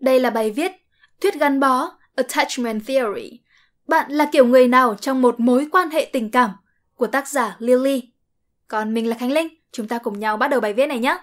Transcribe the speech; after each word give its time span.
Đây 0.00 0.20
là 0.20 0.30
bài 0.30 0.50
viết 0.50 0.72
Thuyết 1.20 1.34
gắn 1.34 1.60
bó, 1.60 1.90
Attachment 2.14 2.86
Theory. 2.86 3.40
Bạn 3.88 4.12
là 4.12 4.28
kiểu 4.32 4.46
người 4.46 4.68
nào 4.68 4.94
trong 4.94 5.22
một 5.22 5.40
mối 5.40 5.68
quan 5.72 5.90
hệ 5.90 6.10
tình 6.12 6.30
cảm 6.30 6.50
của 6.94 7.06
tác 7.06 7.28
giả 7.28 7.56
Lily. 7.58 8.02
Còn 8.68 8.94
mình 8.94 9.08
là 9.08 9.16
Khánh 9.16 9.32
Linh, 9.32 9.48
chúng 9.72 9.88
ta 9.88 9.98
cùng 9.98 10.20
nhau 10.20 10.36
bắt 10.36 10.48
đầu 10.48 10.60
bài 10.60 10.72
viết 10.72 10.86
này 10.86 10.98
nhé. 10.98 11.18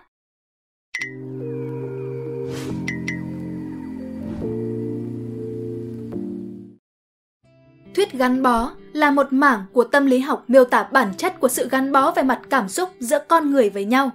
Thuyết 7.95 8.11
gắn 8.11 8.43
bó 8.43 8.71
là 8.93 9.11
một 9.11 9.27
mảng 9.33 9.65
của 9.73 9.83
tâm 9.83 10.05
lý 10.05 10.19
học 10.19 10.43
miêu 10.47 10.65
tả 10.65 10.89
bản 10.91 11.13
chất 11.17 11.39
của 11.39 11.47
sự 11.47 11.69
gắn 11.69 11.91
bó 11.91 12.11
về 12.11 12.23
mặt 12.23 12.41
cảm 12.49 12.69
xúc 12.69 12.89
giữa 12.99 13.19
con 13.27 13.51
người 13.51 13.69
với 13.69 13.85
nhau. 13.85 14.11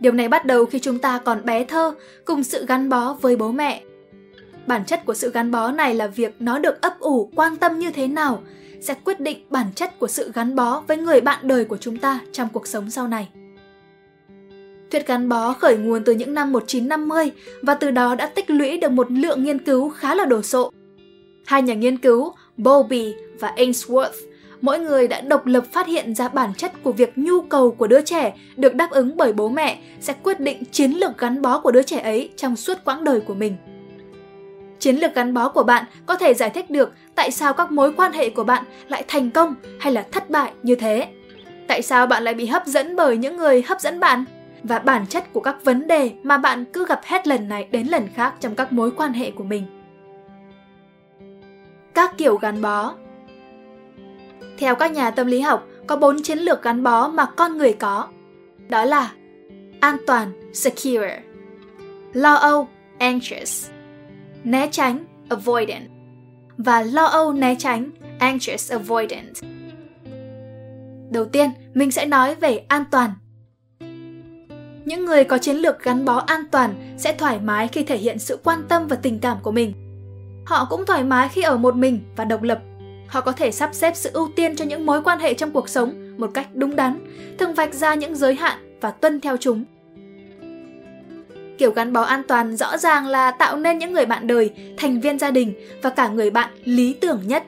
Điều 0.00 0.12
này 0.12 0.28
bắt 0.28 0.44
đầu 0.46 0.66
khi 0.66 0.78
chúng 0.78 0.98
ta 0.98 1.18
còn 1.18 1.44
bé 1.44 1.64
thơ, 1.64 1.94
cùng 2.24 2.44
sự 2.44 2.66
gắn 2.66 2.88
bó 2.88 3.16
với 3.20 3.36
bố 3.36 3.52
mẹ. 3.52 3.82
Bản 4.66 4.84
chất 4.84 5.04
của 5.06 5.14
sự 5.14 5.30
gắn 5.30 5.50
bó 5.50 5.72
này 5.72 5.94
là 5.94 6.06
việc 6.06 6.34
nó 6.38 6.58
được 6.58 6.80
ấp 6.80 7.00
ủ, 7.00 7.30
quan 7.36 7.56
tâm 7.56 7.78
như 7.78 7.90
thế 7.90 8.06
nào, 8.06 8.42
sẽ 8.80 8.94
quyết 9.04 9.20
định 9.20 9.38
bản 9.50 9.66
chất 9.74 9.98
của 9.98 10.08
sự 10.08 10.32
gắn 10.34 10.54
bó 10.54 10.82
với 10.88 10.96
người 10.96 11.20
bạn 11.20 11.48
đời 11.48 11.64
của 11.64 11.76
chúng 11.76 11.96
ta 11.96 12.20
trong 12.32 12.48
cuộc 12.52 12.66
sống 12.66 12.90
sau 12.90 13.08
này. 13.08 13.28
Thuyết 14.90 15.06
gắn 15.06 15.28
bó 15.28 15.52
khởi 15.52 15.76
nguồn 15.76 16.04
từ 16.04 16.12
những 16.12 16.34
năm 16.34 16.52
1950 16.52 17.30
và 17.62 17.74
từ 17.74 17.90
đó 17.90 18.14
đã 18.14 18.26
tích 18.26 18.50
lũy 18.50 18.78
được 18.78 18.92
một 18.92 19.10
lượng 19.10 19.44
nghiên 19.44 19.58
cứu 19.58 19.88
khá 19.88 20.14
là 20.14 20.24
đồ 20.24 20.42
sộ. 20.42 20.72
Hai 21.46 21.62
nhà 21.62 21.74
nghiên 21.74 21.98
cứu, 21.98 22.32
Bowlby 22.58 23.12
và 23.40 23.54
Ainsworth 23.56 24.12
mỗi 24.60 24.78
người 24.78 25.08
đã 25.08 25.20
độc 25.20 25.46
lập 25.46 25.64
phát 25.72 25.86
hiện 25.86 26.14
ra 26.14 26.28
bản 26.28 26.54
chất 26.54 26.72
của 26.82 26.92
việc 26.92 27.18
nhu 27.18 27.40
cầu 27.40 27.70
của 27.70 27.86
đứa 27.86 28.00
trẻ 28.00 28.34
được 28.56 28.74
đáp 28.74 28.90
ứng 28.90 29.16
bởi 29.16 29.32
bố 29.32 29.48
mẹ 29.48 29.78
sẽ 30.00 30.14
quyết 30.22 30.40
định 30.40 30.62
chiến 30.70 30.90
lược 30.90 31.18
gắn 31.18 31.42
bó 31.42 31.60
của 31.60 31.70
đứa 31.70 31.82
trẻ 31.82 32.00
ấy 32.00 32.30
trong 32.36 32.56
suốt 32.56 32.84
quãng 32.84 33.04
đời 33.04 33.20
của 33.20 33.34
mình. 33.34 33.56
Chiến 34.78 34.96
lược 34.96 35.14
gắn 35.14 35.34
bó 35.34 35.48
của 35.48 35.62
bạn 35.62 35.84
có 36.06 36.16
thể 36.16 36.34
giải 36.34 36.50
thích 36.50 36.70
được 36.70 36.92
tại 37.14 37.30
sao 37.30 37.52
các 37.52 37.72
mối 37.72 37.92
quan 37.92 38.12
hệ 38.12 38.30
của 38.30 38.44
bạn 38.44 38.64
lại 38.88 39.04
thành 39.08 39.30
công 39.30 39.54
hay 39.80 39.92
là 39.92 40.06
thất 40.12 40.30
bại 40.30 40.52
như 40.62 40.74
thế. 40.74 41.08
Tại 41.68 41.82
sao 41.82 42.06
bạn 42.06 42.24
lại 42.24 42.34
bị 42.34 42.46
hấp 42.46 42.66
dẫn 42.66 42.96
bởi 42.96 43.16
những 43.16 43.36
người 43.36 43.62
hấp 43.62 43.80
dẫn 43.80 44.00
bạn? 44.00 44.24
Và 44.62 44.78
bản 44.78 45.06
chất 45.06 45.32
của 45.32 45.40
các 45.40 45.64
vấn 45.64 45.86
đề 45.86 46.10
mà 46.22 46.38
bạn 46.38 46.64
cứ 46.64 46.86
gặp 46.86 47.00
hết 47.04 47.26
lần 47.26 47.48
này 47.48 47.68
đến 47.70 47.86
lần 47.86 48.08
khác 48.14 48.34
trong 48.40 48.54
các 48.54 48.72
mối 48.72 48.90
quan 48.90 49.12
hệ 49.12 49.30
của 49.30 49.44
mình. 49.44 49.66
Các 51.94 52.18
kiểu 52.18 52.36
gắn 52.36 52.62
bó 52.62 52.94
theo 54.58 54.74
các 54.74 54.92
nhà 54.92 55.10
tâm 55.10 55.26
lý 55.26 55.40
học, 55.40 55.66
có 55.86 55.96
bốn 55.96 56.22
chiến 56.22 56.38
lược 56.38 56.62
gắn 56.62 56.82
bó 56.82 57.08
mà 57.08 57.26
con 57.26 57.58
người 57.58 57.72
có. 57.72 58.08
Đó 58.68 58.84
là 58.84 59.12
an 59.80 59.96
toàn, 60.06 60.52
secure, 60.52 61.20
lo 62.12 62.34
âu, 62.34 62.68
anxious, 62.98 63.70
né 64.44 64.68
tránh, 64.70 65.04
avoidant 65.28 65.88
và 66.58 66.82
lo 66.82 67.04
âu 67.04 67.32
né 67.32 67.54
tránh, 67.58 67.90
anxious 68.18 68.72
avoidant. 68.72 69.34
Đầu 71.10 71.24
tiên, 71.24 71.50
mình 71.74 71.90
sẽ 71.90 72.06
nói 72.06 72.34
về 72.34 72.64
an 72.68 72.84
toàn. 72.90 73.10
Những 74.84 75.04
người 75.04 75.24
có 75.24 75.38
chiến 75.38 75.56
lược 75.56 75.82
gắn 75.82 76.04
bó 76.04 76.16
an 76.16 76.40
toàn 76.50 76.94
sẽ 76.98 77.14
thoải 77.18 77.38
mái 77.40 77.68
khi 77.68 77.84
thể 77.84 77.96
hiện 77.96 78.18
sự 78.18 78.38
quan 78.44 78.62
tâm 78.68 78.86
và 78.86 78.96
tình 78.96 79.18
cảm 79.18 79.38
của 79.42 79.52
mình. 79.52 79.72
Họ 80.46 80.66
cũng 80.70 80.86
thoải 80.86 81.04
mái 81.04 81.28
khi 81.28 81.42
ở 81.42 81.56
một 81.56 81.76
mình 81.76 82.00
và 82.16 82.24
độc 82.24 82.42
lập. 82.42 82.58
Họ 83.08 83.20
có 83.20 83.32
thể 83.32 83.50
sắp 83.50 83.70
xếp 83.72 83.96
sự 83.96 84.10
ưu 84.12 84.28
tiên 84.36 84.56
cho 84.56 84.64
những 84.64 84.86
mối 84.86 85.02
quan 85.02 85.18
hệ 85.18 85.34
trong 85.34 85.50
cuộc 85.50 85.68
sống 85.68 86.14
một 86.18 86.30
cách 86.34 86.48
đúng 86.54 86.76
đắn, 86.76 86.98
thường 87.38 87.54
vạch 87.54 87.74
ra 87.74 87.94
những 87.94 88.16
giới 88.16 88.34
hạn 88.34 88.78
và 88.80 88.90
tuân 88.90 89.20
theo 89.20 89.36
chúng 89.36 89.64
Kiểu 91.58 91.70
gắn 91.70 91.92
bó 91.92 92.02
an 92.02 92.22
toàn 92.28 92.56
rõ 92.56 92.76
ràng 92.76 93.06
là 93.06 93.30
tạo 93.30 93.56
nên 93.56 93.78
những 93.78 93.92
người 93.92 94.06
bạn 94.06 94.26
đời, 94.26 94.50
thành 94.76 95.00
viên 95.00 95.18
gia 95.18 95.30
đình 95.30 95.54
và 95.82 95.90
cả 95.90 96.08
người 96.08 96.30
bạn 96.30 96.50
lý 96.64 96.92
tưởng 96.92 97.20
nhất. 97.26 97.44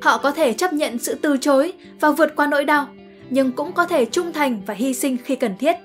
Họ 0.00 0.18
có 0.18 0.30
thể 0.30 0.52
chấp 0.52 0.72
nhận 0.72 0.98
sự 0.98 1.14
từ 1.14 1.36
chối 1.36 1.72
và 2.00 2.10
vượt 2.10 2.36
qua 2.36 2.46
nỗi 2.46 2.64
đau, 2.64 2.86
nhưng 3.30 3.52
cũng 3.52 3.72
có 3.72 3.86
thể 3.86 4.04
trung 4.04 4.32
thành 4.32 4.60
và 4.66 4.74
hy 4.74 4.94
sinh 4.94 5.16
khi 5.24 5.36
cần 5.36 5.54
thiết. 5.58 5.76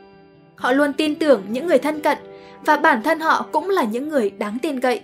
Họ 0.55 0.71
luôn 0.71 0.93
tin 0.93 1.15
tưởng 1.15 1.43
những 1.49 1.67
người 1.67 1.77
thân 1.77 2.01
cận 2.01 2.17
và 2.65 2.77
bản 2.77 3.03
thân 3.03 3.19
họ 3.19 3.45
cũng 3.51 3.69
là 3.69 3.83
những 3.83 4.09
người 4.09 4.29
đáng 4.29 4.57
tin 4.61 4.79
cậy. 4.79 5.01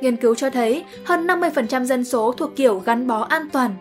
Nghiên 0.00 0.16
cứu 0.16 0.34
cho 0.34 0.50
thấy 0.50 0.84
hơn 1.04 1.26
50% 1.26 1.84
dân 1.84 2.04
số 2.04 2.32
thuộc 2.32 2.56
kiểu 2.56 2.78
gắn 2.78 3.06
bó 3.06 3.20
an 3.20 3.48
toàn 3.52 3.74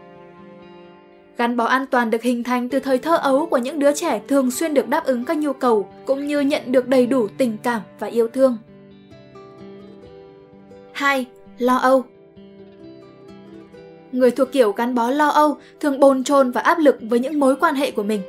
Gắn 1.37 1.57
bó 1.57 1.65
an 1.65 1.85
toàn 1.85 2.09
được 2.09 2.21
hình 2.21 2.43
thành 2.43 2.69
từ 2.69 2.79
thời 2.79 2.97
thơ 2.97 3.17
ấu 3.17 3.45
của 3.45 3.57
những 3.57 3.79
đứa 3.79 3.93
trẻ 3.93 4.21
thường 4.27 4.51
xuyên 4.51 4.73
được 4.73 4.89
đáp 4.89 5.05
ứng 5.05 5.25
các 5.25 5.37
nhu 5.37 5.53
cầu, 5.53 5.89
cũng 6.05 6.27
như 6.27 6.39
nhận 6.39 6.71
được 6.71 6.87
đầy 6.87 7.07
đủ 7.07 7.27
tình 7.37 7.57
cảm 7.63 7.81
và 7.99 8.07
yêu 8.07 8.27
thương. 8.27 8.57
2. 10.91 11.25
Lo 11.57 11.75
âu 11.75 12.03
Người 14.11 14.31
thuộc 14.31 14.51
kiểu 14.51 14.71
gắn 14.71 14.95
bó 14.95 15.09
lo 15.09 15.27
âu 15.27 15.57
thường 15.79 15.99
bồn 15.99 16.23
chồn 16.23 16.51
và 16.51 16.61
áp 16.61 16.79
lực 16.79 16.97
với 17.01 17.19
những 17.19 17.39
mối 17.39 17.55
quan 17.55 17.75
hệ 17.75 17.91
của 17.91 18.03
mình. 18.03 18.21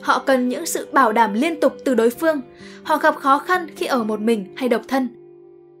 Họ 0.00 0.22
cần 0.26 0.48
những 0.48 0.66
sự 0.66 0.88
bảo 0.92 1.12
đảm 1.12 1.34
liên 1.34 1.60
tục 1.60 1.76
từ 1.84 1.94
đối 1.94 2.10
phương. 2.10 2.40
Họ 2.82 2.96
gặp 2.96 3.16
khó 3.16 3.38
khăn 3.38 3.66
khi 3.76 3.86
ở 3.86 4.04
một 4.04 4.20
mình 4.20 4.52
hay 4.56 4.68
độc 4.68 4.82
thân. 4.88 5.17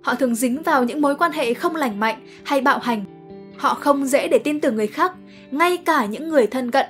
Họ 0.02 0.14
thường 0.14 0.34
dính 0.34 0.62
vào 0.62 0.84
những 0.84 1.00
mối 1.00 1.16
quan 1.16 1.32
hệ 1.32 1.54
không 1.54 1.76
lành 1.76 2.00
mạnh 2.00 2.26
hay 2.44 2.60
bạo 2.60 2.78
hành. 2.78 3.04
Họ 3.56 3.74
không 3.74 4.06
dễ 4.06 4.28
để 4.28 4.38
tin 4.38 4.60
tưởng 4.60 4.76
người 4.76 4.86
khác 4.86 5.12
ngay 5.50 5.76
cả 5.76 6.04
những 6.04 6.28
người 6.28 6.46
thân 6.46 6.70
cận. 6.70 6.86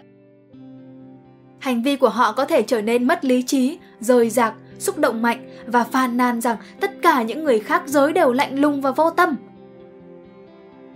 Hành 1.59 1.83
vi 1.83 1.97
của 1.97 2.09
họ 2.09 2.33
có 2.33 2.45
thể 2.45 2.63
trở 2.63 2.83
nên 2.83 3.07
mất 3.07 3.25
lý 3.25 3.43
trí, 3.43 3.79
rời 4.01 4.31
rạc, 4.31 4.55
xúc 4.79 4.99
động 4.99 5.23
mạnh 5.23 5.51
và 5.67 5.85
phàn 5.85 6.17
nàn 6.17 6.41
rằng 6.41 6.57
tất 6.81 6.91
cả 7.03 7.23
những 7.23 7.45
người 7.45 7.59
khác 7.59 7.83
giới 7.87 8.13
đều 8.13 8.33
lạnh 8.33 8.61
lùng 8.61 8.81
và 8.81 8.91
vô 8.91 9.11
tâm. 9.11 9.37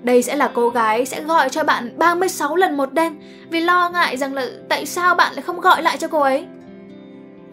Đây 0.03 0.23
sẽ 0.23 0.37
là 0.37 0.51
cô 0.55 0.69
gái 0.69 1.07
sẽ 1.07 1.23
gọi 1.23 1.49
cho 1.49 1.65
bạn 1.65 1.99
36 1.99 2.57
lần 2.57 2.77
một 2.77 2.93
đêm 2.93 3.17
vì 3.51 3.61
lo 3.61 3.91
ngại 3.91 4.17
rằng 4.17 4.35
là 4.35 4.47
tại 4.69 4.87
sao 4.87 5.15
bạn 5.15 5.33
lại 5.33 5.43
không 5.43 5.61
gọi 5.61 5.83
lại 5.83 5.97
cho 5.99 6.09
cô 6.09 6.21
ấy. 6.21 6.47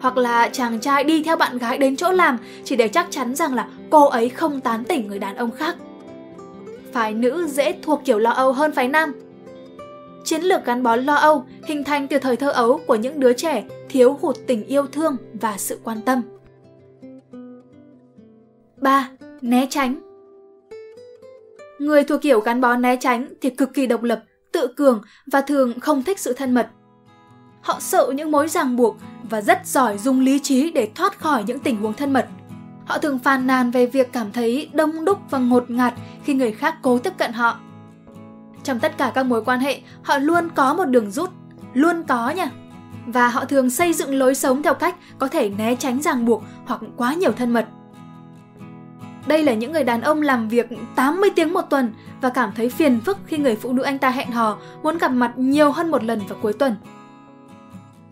Hoặc 0.00 0.16
là 0.16 0.48
chàng 0.48 0.80
trai 0.80 1.04
đi 1.04 1.22
theo 1.22 1.36
bạn 1.36 1.58
gái 1.58 1.78
đến 1.78 1.96
chỗ 1.96 2.12
làm 2.12 2.38
chỉ 2.64 2.76
để 2.76 2.88
chắc 2.88 3.06
chắn 3.10 3.34
rằng 3.34 3.54
là 3.54 3.68
cô 3.90 4.08
ấy 4.08 4.28
không 4.28 4.60
tán 4.60 4.84
tỉnh 4.84 5.06
người 5.06 5.18
đàn 5.18 5.36
ông 5.36 5.50
khác. 5.50 5.76
Phái 6.92 7.14
nữ 7.14 7.46
dễ 7.46 7.74
thuộc 7.82 8.02
kiểu 8.04 8.18
lo 8.18 8.30
âu 8.30 8.52
hơn 8.52 8.72
phái 8.72 8.88
nam 8.88 9.12
Chiến 10.24 10.42
lược 10.42 10.64
gắn 10.64 10.82
bó 10.82 10.96
lo 10.96 11.14
âu 11.14 11.44
hình 11.64 11.84
thành 11.84 12.08
từ 12.08 12.18
thời 12.18 12.36
thơ 12.36 12.50
ấu 12.50 12.80
của 12.86 12.94
những 12.94 13.20
đứa 13.20 13.32
trẻ 13.32 13.64
thiếu 13.88 14.18
hụt 14.20 14.36
tình 14.46 14.66
yêu 14.66 14.86
thương 14.86 15.16
và 15.40 15.54
sự 15.58 15.80
quan 15.84 16.00
tâm. 16.00 16.22
3. 18.76 19.10
Né 19.40 19.66
tránh 19.70 20.00
Người 21.78 22.04
thuộc 22.04 22.22
kiểu 22.22 22.40
gắn 22.40 22.60
bó 22.60 22.76
né 22.76 22.96
tránh 22.96 23.28
thì 23.40 23.50
cực 23.50 23.74
kỳ 23.74 23.86
độc 23.86 24.02
lập, 24.02 24.22
tự 24.52 24.66
cường 24.76 25.02
và 25.32 25.40
thường 25.40 25.80
không 25.80 26.02
thích 26.02 26.18
sự 26.18 26.32
thân 26.32 26.54
mật. 26.54 26.68
Họ 27.60 27.80
sợ 27.80 28.12
những 28.14 28.30
mối 28.30 28.48
ràng 28.48 28.76
buộc 28.76 28.96
và 29.22 29.40
rất 29.40 29.66
giỏi 29.66 29.98
dùng 29.98 30.20
lý 30.20 30.38
trí 30.38 30.70
để 30.70 30.90
thoát 30.94 31.18
khỏi 31.18 31.44
những 31.46 31.58
tình 31.58 31.76
huống 31.76 31.92
thân 31.92 32.12
mật. 32.12 32.26
Họ 32.86 32.98
thường 32.98 33.18
phàn 33.18 33.46
nàn 33.46 33.70
về 33.70 33.86
việc 33.86 34.12
cảm 34.12 34.32
thấy 34.32 34.70
đông 34.72 35.04
đúc 35.04 35.18
và 35.30 35.38
ngột 35.38 35.70
ngạt 35.70 35.94
khi 36.24 36.34
người 36.34 36.52
khác 36.52 36.76
cố 36.82 36.98
tiếp 36.98 37.12
cận 37.18 37.32
họ 37.32 37.58
trong 38.62 38.80
tất 38.80 38.98
cả 38.98 39.12
các 39.14 39.26
mối 39.26 39.44
quan 39.44 39.60
hệ, 39.60 39.80
họ 40.02 40.18
luôn 40.18 40.48
có 40.54 40.74
một 40.74 40.84
đường 40.84 41.10
rút, 41.10 41.30
luôn 41.74 42.02
có 42.08 42.30
nha. 42.30 42.50
Và 43.06 43.28
họ 43.28 43.44
thường 43.44 43.70
xây 43.70 43.92
dựng 43.92 44.14
lối 44.14 44.34
sống 44.34 44.62
theo 44.62 44.74
cách 44.74 44.96
có 45.18 45.28
thể 45.28 45.48
né 45.48 45.76
tránh 45.76 46.02
ràng 46.02 46.24
buộc 46.24 46.42
hoặc 46.66 46.80
quá 46.96 47.14
nhiều 47.14 47.32
thân 47.32 47.50
mật. 47.50 47.66
Đây 49.26 49.44
là 49.44 49.54
những 49.54 49.72
người 49.72 49.84
đàn 49.84 50.00
ông 50.00 50.22
làm 50.22 50.48
việc 50.48 50.66
80 50.94 51.30
tiếng 51.36 51.52
một 51.52 51.62
tuần 51.70 51.94
và 52.20 52.28
cảm 52.28 52.52
thấy 52.56 52.68
phiền 52.68 53.00
phức 53.00 53.18
khi 53.26 53.38
người 53.38 53.56
phụ 53.56 53.72
nữ 53.72 53.82
anh 53.82 53.98
ta 53.98 54.10
hẹn 54.10 54.30
hò 54.30 54.58
muốn 54.82 54.98
gặp 54.98 55.08
mặt 55.08 55.32
nhiều 55.36 55.72
hơn 55.72 55.90
một 55.90 56.04
lần 56.04 56.20
vào 56.28 56.38
cuối 56.42 56.52
tuần. 56.52 56.76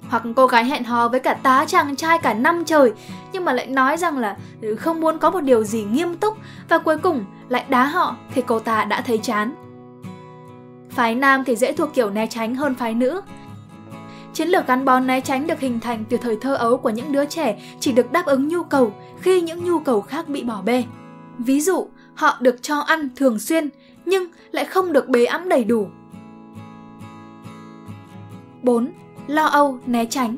Hoặc 0.09 0.23
cô 0.37 0.47
gái 0.47 0.65
hẹn 0.65 0.85
hò 0.85 1.09
với 1.09 1.21
cả 1.21 1.35
tá 1.35 1.65
chàng 1.69 1.97
trai 1.97 2.19
cả 2.19 2.35
năm 2.35 2.65
trời 2.65 2.93
nhưng 3.33 3.45
mà 3.45 3.53
lại 3.53 3.67
nói 3.67 3.97
rằng 3.97 4.19
là 4.19 4.37
ừ, 4.63 4.77
không 4.77 5.01
muốn 5.01 5.19
có 5.19 5.31
một 5.31 5.41
điều 5.41 5.65
gì 5.65 5.85
nghiêm 5.85 6.15
túc 6.15 6.37
và 6.69 6.79
cuối 6.79 6.99
cùng 6.99 7.25
lại 7.49 7.65
đá 7.69 7.85
họ 7.85 8.17
thì 8.35 8.43
cô 8.47 8.59
ta 8.59 8.85
đã 8.85 9.01
thấy 9.01 9.19
chán. 9.19 9.55
Phái 10.91 11.15
nam 11.15 11.45
thì 11.45 11.57
dễ 11.57 11.73
thuộc 11.73 11.95
kiểu 11.95 12.11
né 12.11 12.27
tránh 12.27 12.55
hơn 12.55 12.75
phái 12.75 12.95
nữ. 12.95 13.21
Chiến 14.33 14.49
lược 14.49 14.67
gắn 14.67 14.85
bó 14.85 15.01
né 15.01 15.21
tránh 15.21 15.47
được 15.47 15.61
hình 15.61 15.81
thành 15.81 16.05
từ 16.09 16.17
thời 16.17 16.37
thơ 16.41 16.55
ấu 16.55 16.77
của 16.77 16.91
những 16.91 17.13
đứa 17.13 17.25
trẻ 17.25 17.61
chỉ 17.81 17.93
được 17.93 18.13
đáp 18.13 18.27
ứng 18.27 18.49
nhu 18.49 18.63
cầu 18.63 18.93
khi 19.21 19.41
những 19.41 19.65
nhu 19.65 19.79
cầu 19.79 20.01
khác 20.01 20.29
bị 20.29 20.43
bỏ 20.43 20.63
bê. 20.63 20.85
Ví 21.39 21.61
dụ, 21.61 21.89
họ 22.15 22.37
được 22.41 22.63
cho 22.63 22.79
ăn 22.79 23.09
thường 23.17 23.39
xuyên 23.39 23.69
nhưng 24.05 24.27
lại 24.51 24.65
không 24.65 24.93
được 24.93 25.09
bế 25.09 25.25
ấm 25.25 25.49
đầy 25.49 25.65
đủ. 25.65 25.89
4. 28.63 28.89
Lo 29.29 29.45
âu 29.45 29.79
né 29.87 30.05
tránh 30.05 30.37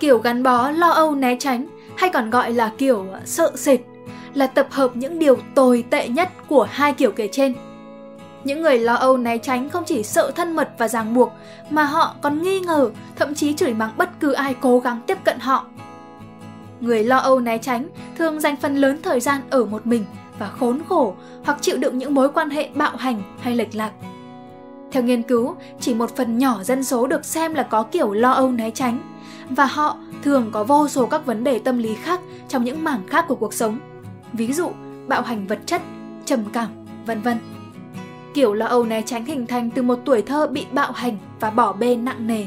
Kiểu 0.00 0.18
gắn 0.18 0.42
bó 0.42 0.70
lo 0.70 0.90
âu 0.90 1.14
né 1.14 1.36
tránh 1.40 1.66
hay 1.96 2.10
còn 2.10 2.30
gọi 2.30 2.52
là 2.52 2.72
kiểu 2.78 3.06
sợ 3.24 3.52
sệt 3.56 3.80
là 4.34 4.46
tập 4.46 4.68
hợp 4.70 4.96
những 4.96 5.18
điều 5.18 5.36
tồi 5.54 5.84
tệ 5.90 6.08
nhất 6.08 6.28
của 6.48 6.66
hai 6.70 6.92
kiểu 6.92 7.12
kể 7.12 7.28
trên– 7.32 7.54
những 8.44 8.62
người 8.62 8.78
lo 8.78 8.94
âu 8.94 9.16
né 9.16 9.38
tránh 9.38 9.70
không 9.70 9.84
chỉ 9.84 10.02
sợ 10.02 10.30
thân 10.30 10.56
mật 10.56 10.70
và 10.78 10.88
ràng 10.88 11.14
buộc, 11.14 11.32
mà 11.70 11.84
họ 11.84 12.14
còn 12.22 12.42
nghi 12.42 12.60
ngờ, 12.60 12.90
thậm 13.16 13.34
chí 13.34 13.54
chửi 13.54 13.74
mắng 13.74 13.90
bất 13.96 14.10
cứ 14.20 14.32
ai 14.32 14.54
cố 14.60 14.80
gắng 14.80 15.00
tiếp 15.06 15.18
cận 15.24 15.38
họ. 15.38 15.66
Người 16.80 17.04
lo 17.04 17.16
âu 17.16 17.40
né 17.40 17.58
tránh 17.58 17.88
thường 18.18 18.40
dành 18.40 18.56
phần 18.56 18.76
lớn 18.76 18.98
thời 19.02 19.20
gian 19.20 19.40
ở 19.50 19.64
một 19.64 19.86
mình 19.86 20.04
và 20.38 20.48
khốn 20.48 20.80
khổ 20.88 21.14
hoặc 21.44 21.58
chịu 21.60 21.76
đựng 21.76 21.98
những 21.98 22.14
mối 22.14 22.28
quan 22.28 22.50
hệ 22.50 22.68
bạo 22.74 22.96
hành 22.96 23.22
hay 23.40 23.56
lệch 23.56 23.74
lạc. 23.74 23.92
Theo 24.92 25.02
nghiên 25.02 25.22
cứu, 25.22 25.54
chỉ 25.80 25.94
một 25.94 26.16
phần 26.16 26.38
nhỏ 26.38 26.62
dân 26.62 26.84
số 26.84 27.06
được 27.06 27.24
xem 27.24 27.54
là 27.54 27.62
có 27.62 27.82
kiểu 27.82 28.12
lo 28.12 28.30
âu 28.30 28.52
né 28.52 28.70
tránh 28.70 28.98
và 29.50 29.64
họ 29.64 29.96
thường 30.22 30.50
có 30.52 30.64
vô 30.64 30.88
số 30.88 31.06
các 31.06 31.26
vấn 31.26 31.44
đề 31.44 31.58
tâm 31.58 31.78
lý 31.78 31.94
khác 31.94 32.20
trong 32.48 32.64
những 32.64 32.84
mảng 32.84 33.06
khác 33.06 33.24
của 33.28 33.34
cuộc 33.34 33.54
sống. 33.54 33.78
Ví 34.32 34.52
dụ, 34.52 34.70
bạo 35.06 35.22
hành 35.22 35.46
vật 35.46 35.58
chất, 35.66 35.82
trầm 36.24 36.44
cảm, 36.52 36.68
vân 37.06 37.22
vân. 37.22 37.38
Kiểu 38.34 38.54
lo 38.54 38.66
âu 38.66 38.84
né 38.84 39.02
tránh 39.02 39.24
hình 39.24 39.46
thành 39.46 39.70
từ 39.70 39.82
một 39.82 39.98
tuổi 40.04 40.22
thơ 40.22 40.46
bị 40.46 40.66
bạo 40.72 40.92
hành 40.92 41.16
và 41.40 41.50
bỏ 41.50 41.72
bê 41.72 41.96
nặng 41.96 42.26
nề. 42.26 42.46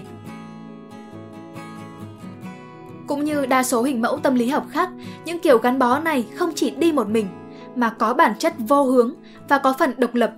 Cũng 3.08 3.26
như 3.26 3.46
đa 3.46 3.64
số 3.64 3.84
hình 3.84 4.02
mẫu 4.02 4.18
tâm 4.18 4.36
lý 4.36 4.50
học 4.50 4.66
khác, 4.70 4.90
những 5.26 5.40
kiểu 5.40 5.58
gắn 5.58 5.80
bó 5.80 6.00
này 6.00 6.26
không 6.36 6.52
chỉ 6.56 6.70
đi 6.70 6.92
một 6.92 7.10
mình, 7.10 7.28
mà 7.76 7.90
có 7.90 8.14
bản 8.14 8.34
chất 8.40 8.54
vô 8.58 8.84
hướng 8.84 9.14
và 9.50 9.58
có 9.58 9.74
phần 9.80 9.94
độc 9.98 10.16
lập. 10.16 10.34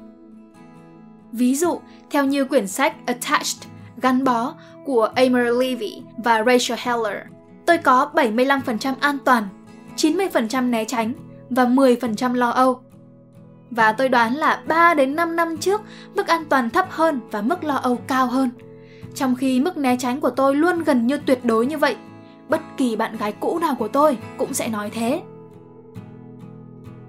Ví 1.38 1.56
dụ, 1.56 1.80
theo 2.10 2.26
như 2.26 2.46
quyển 2.46 2.68
sách 2.68 2.96
Attached, 3.06 3.68
gắn 4.02 4.24
bó 4.24 4.54
của 4.86 5.10
Amor 5.16 5.62
Levy 5.62 6.02
và 6.18 6.44
Rachel 6.44 6.80
Heller, 6.82 7.18
tôi 7.66 7.78
có 7.78 8.12
75% 8.14 8.94
an 9.00 9.18
toàn, 9.26 9.44
90% 9.96 10.70
né 10.70 10.86
tránh 10.86 11.14
và 11.50 11.66
10% 11.66 12.34
lo 12.34 12.50
âu. 12.50 12.80
Và 13.72 13.92
tôi 13.92 14.10
đoán 14.10 14.36
là 14.36 14.64
3 14.68 14.94
đến 14.94 15.16
5 15.16 15.36
năm 15.36 15.58
trước, 15.58 15.82
mức 16.16 16.28
an 16.28 16.46
toàn 16.50 16.70
thấp 16.70 16.88
hơn 16.90 17.20
và 17.32 17.42
mức 17.42 17.64
lo 17.64 17.76
âu 17.76 17.96
cao 18.08 18.28
hơn. 18.28 18.50
Trong 19.16 19.36
khi 19.36 19.60
mức 19.60 19.78
né 19.78 19.96
tránh 20.00 20.22
của 20.22 20.30
tôi 20.30 20.56
luôn 20.56 20.84
gần 20.84 21.08
như 21.08 21.18
tuyệt 21.18 21.46
đối 21.46 21.66
như 21.66 21.78
vậy. 21.78 21.96
Bất 22.50 22.62
kỳ 22.78 22.96
bạn 22.96 23.18
gái 23.18 23.32
cũ 23.32 23.60
nào 23.60 23.76
của 23.80 23.88
tôi 23.88 24.18
cũng 24.38 24.54
sẽ 24.54 24.68
nói 24.68 24.90
thế. 24.90 25.22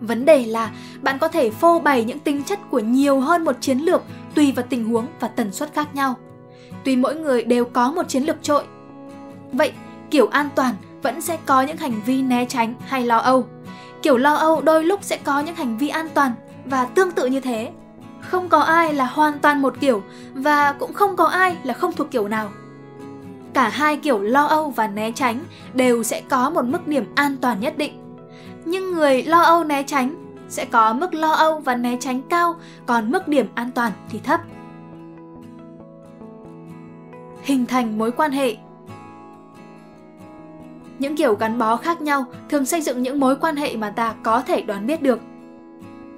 Vấn 0.00 0.25
đề 0.25 0.46
là 0.46 0.70
bạn 1.02 1.19
có 1.19 1.28
thể 1.28 1.50
phô 1.50 1.81
bày 1.81 2.04
những 2.04 2.19
tính 2.19 2.43
chất 2.44 2.58
của 2.70 2.78
nhiều 2.78 3.20
hơn 3.20 3.44
một 3.44 3.56
chiến 3.60 3.78
lược 3.78 4.02
tùy 4.34 4.52
vào 4.52 4.66
tình 4.69 4.84
huống 4.84 5.06
và 5.20 5.28
tần 5.28 5.52
suất 5.52 5.75
khác 5.75 5.94
nhau. 5.94 6.14
Tuy 6.84 6.96
mỗi 6.96 7.14
người 7.14 7.44
đều 7.44 7.64
có 7.64 7.93
một 7.93 8.08
chiến 8.08 8.22
lược 8.22 8.43
trội. 8.43 8.64
Vậy, 9.52 9.72
kiểu 10.10 10.26
an 10.26 10.48
toàn 10.54 10.75
vẫn 11.02 11.20
sẽ 11.20 11.38
có 11.46 11.62
những 11.62 11.76
hành 11.76 12.00
vi 12.06 12.22
né 12.22 12.44
tránh 12.44 12.75
hay 12.87 13.06
lo 13.06 13.19
âu. 13.19 13.46
Kiểu 14.02 14.16
lo 14.16 14.34
âu 14.34 14.60
đôi 14.60 14.84
lúc 14.84 15.00
sẽ 15.02 15.16
có 15.16 15.40
những 15.40 15.54
hành 15.54 15.78
vi 15.78 15.88
an 15.88 16.08
toàn 16.14 16.32
và 16.64 16.84
tương 16.84 17.10
tự 17.10 17.26
như 17.26 17.40
thế. 17.40 17.70
Không 18.20 18.48
có 18.48 18.58
ai 18.58 18.93
là 18.93 19.06
hoàn 19.06 19.38
toàn 19.38 19.62
một 19.62 19.75
kiểu 19.81 20.02
và 20.34 20.72
cũng 20.72 20.93
không 20.93 21.16
có 21.16 21.25
ai 21.25 21.56
là 21.64 21.75
không 21.75 21.93
thuộc 21.93 22.10
kiểu 22.10 22.28
nào. 22.28 22.50
Cả 23.54 23.69
hai 23.69 23.96
kiểu 23.96 24.20
lo 24.20 24.46
âu 24.46 24.70
và 24.70 24.88
né 24.88 25.12
tránh 25.12 25.40
đều 25.75 26.02
sẽ 26.02 26.22
có 26.28 26.50
một 26.50 26.64
mức 26.64 26.88
điểm 26.88 27.04
an 27.14 27.37
toàn 27.40 27.60
nhất 27.60 27.78
định. 27.78 28.06
Nhưng 28.69 28.93
người 28.93 29.23
lo 29.23 29.41
âu 29.41 29.65
né 29.65 29.83
tránh 29.83 30.15
sẽ 30.49 30.65
có 30.65 30.93
mức 30.93 31.15
lo 31.15 31.33
âu 31.33 31.59
và 31.59 31.75
né 31.75 31.97
tránh 32.01 32.23
cao, 32.23 32.57
còn 32.87 33.11
mức 33.11 33.29
điểm 33.29 33.47
an 33.55 33.71
toàn 33.75 33.93
thì 34.09 34.19
thấp. 34.19 34.41
Hình 37.43 37.67
thành 37.67 37.99
mối 37.99 38.13
quan 38.13 38.33
hệ 38.33 38.57
những 40.99 41.17
kiểu 41.17 41.35
gắn 41.35 41.59
bó 41.59 41.77
khác 41.77 42.01
nhau 42.01 42.25
thường 42.49 42.67
xây 42.67 42.81
dựng 42.81 43.03
những 43.03 43.21
mối 43.21 43.37
quan 43.37 43.57
hệ 43.57 43.77
mà 43.77 43.91
ta 43.91 44.15
có 44.23 44.41
thể 44.41 44.63
đoán 44.63 44.87
biết 44.87 45.03
được. 45.03 45.21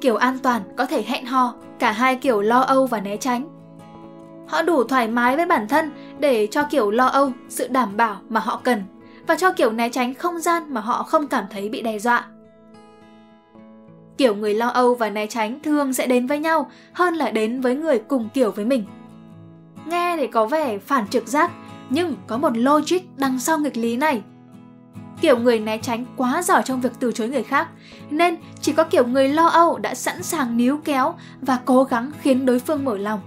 Kiểu 0.01 0.17
an 0.17 0.39
toàn 0.43 0.63
có 0.77 0.87
thể 0.87 1.03
hẹn 1.03 1.27
hò, 1.27 1.55
cả 1.79 1.93
hai 1.93 2.17
kiểu 2.17 2.41
lo 2.41 2.61
âu 2.61 2.87
và 2.87 3.01
né 3.01 3.17
tránh. 3.17 3.49
Họ 4.49 4.63
đủ 4.63 4.85
thoải 4.85 5.09
mái 5.09 5.37
với 5.37 5.47
bản 5.47 5.69
thân 5.69 5.91
để 6.19 6.49
cho 6.51 6.63
kiểu 6.63 6.91
lo 6.91 7.07
âu 7.07 7.33
sự 7.49 7.69
đảm 7.69 7.97
bảo 7.97 8.17
mà 8.29 8.41
họ 8.41 8.61
cần 8.65 8.83
và 9.27 9.37
cho 9.37 9.53
kiểu 9.53 9.73
né 9.73 9.89
tránh 9.89 10.15
không 10.15 10.41
gian 10.41 10.63
mà 10.69 10.81
họ 10.81 11.03
không 11.03 11.27
cảm 11.27 11.45
thấy 11.51 11.69
bị 11.69 11.83
đe 11.83 11.99
dọa. 11.99 12.27
Kiểu 14.19 14.35
người 14.35 14.55
lo 14.55 14.69
âu 14.69 14.95
và 14.95 15.11
né 15.11 15.27
tránh 15.27 15.61
thường 15.63 15.93
sẽ 15.93 16.07
đến 16.07 16.27
với 16.27 16.39
nhau 16.39 16.71
hơn 16.93 17.15
là 17.15 17.31
đến 17.31 17.61
với 17.61 17.77
người 17.77 17.99
cùng 17.99 18.29
kiểu 18.35 18.51
với 18.51 18.65
mình. 18.65 18.85
Nghe 19.87 20.17
thì 20.17 20.27
có 20.27 20.47
vẻ 20.47 20.79
phản 20.79 21.09
trực 21.09 21.27
giác, 21.27 21.51
nhưng 21.91 22.15
có 22.27 22.39
một 22.39 22.57
logic 22.57 22.99
đằng 23.17 23.39
sau 23.39 23.59
nghịch 23.59 23.77
lý 23.77 23.97
này 23.97 24.23
Kiểu 25.21 25.39
người 25.39 25.59
né 25.59 25.79
tránh 25.79 26.05
quá 26.17 26.43
giỏi 26.43 26.63
trong 26.65 26.81
việc 26.81 26.93
từ 27.01 27.13
chối 27.13 27.29
người 27.29 27.43
khác, 27.43 27.69
nên 28.11 28.37
chỉ 28.61 28.73
có 28.73 28.85
kiểu 28.85 29.07
người 29.07 29.29
lo 29.29 29.47
âu 29.47 29.79
đã 29.79 29.95
sẵn 29.95 30.23
sàng 30.23 30.57
níu 30.57 30.79
kéo 30.85 31.15
và 31.41 31.59
cố 31.65 31.85
gắng 31.85 32.11
khiến 32.21 32.47
đối 32.47 32.59
phương 32.59 32.85
mở 32.85 32.99
lòng. 32.99 33.21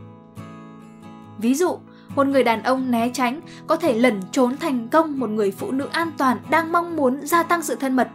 Ví 1.37 1.55
dụ, 1.55 1.77
một 2.15 2.27
người 2.27 2.43
đàn 2.43 2.63
ông 2.63 2.91
né 2.91 3.09
tránh 3.13 3.41
có 3.67 3.75
thể 3.75 3.93
lẩn 3.93 4.21
trốn 4.31 4.57
thành 4.57 4.87
công 4.87 5.19
một 5.19 5.29
người 5.29 5.51
phụ 5.51 5.71
nữ 5.71 5.87
an 5.91 6.11
toàn 6.17 6.37
đang 6.49 6.71
mong 6.71 6.95
muốn 6.95 7.27
gia 7.27 7.43
tăng 7.43 7.61
sự 7.61 7.75
thân 7.75 7.95
mật. 7.95 8.07